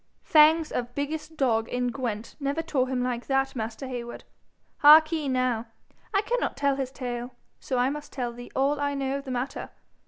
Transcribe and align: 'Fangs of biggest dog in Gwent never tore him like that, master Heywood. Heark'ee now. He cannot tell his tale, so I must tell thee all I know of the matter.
'Fangs 0.23 0.71
of 0.71 0.95
biggest 0.95 1.37
dog 1.37 1.69
in 1.69 1.89
Gwent 1.91 2.35
never 2.39 2.63
tore 2.63 2.87
him 2.87 3.03
like 3.03 3.27
that, 3.27 3.55
master 3.55 3.85
Heywood. 3.87 4.23
Heark'ee 4.83 5.29
now. 5.29 5.67
He 6.15 6.23
cannot 6.23 6.57
tell 6.57 6.75
his 6.75 6.89
tale, 6.89 7.35
so 7.59 7.77
I 7.77 7.91
must 7.91 8.11
tell 8.11 8.33
thee 8.33 8.49
all 8.55 8.79
I 8.79 8.95
know 8.95 9.19
of 9.19 9.25
the 9.25 9.29
matter. 9.29 9.69